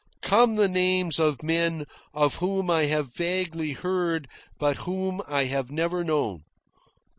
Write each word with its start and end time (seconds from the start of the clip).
Come 0.23 0.55
the 0.55 0.67
names 0.67 1.19
of 1.19 1.43
men 1.43 1.85
of 2.11 2.37
whom 2.37 2.71
I 2.71 2.85
have 2.85 3.13
vaguely 3.13 3.73
heard 3.73 4.27
but 4.57 4.77
whom 4.77 5.21
I 5.27 5.43
have 5.43 5.69
never 5.69 6.03
known. 6.03 6.41